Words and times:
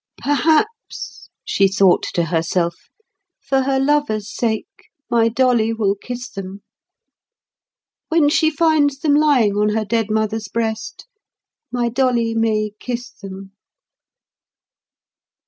"Perhaps," 0.17 1.29
she 1.45 1.67
thought 1.67 2.01
to 2.15 2.23
herself, 2.25 2.75
"for 3.39 3.61
her 3.61 3.79
lover's 3.79 4.33
sake, 4.35 4.89
my 5.11 5.29
Dolly 5.29 5.73
will 5.73 5.93
kiss 5.93 6.27
them. 6.27 6.63
When 8.09 8.27
she 8.27 8.49
finds 8.49 8.97
them 8.97 9.13
lying 9.13 9.55
on 9.55 9.75
her 9.75 9.85
dead 9.85 10.09
mother's 10.09 10.47
breast, 10.47 11.05
my 11.71 11.87
Dolly 11.87 12.33
may 12.33 12.71
kiss 12.79 13.11
them." 13.11 13.51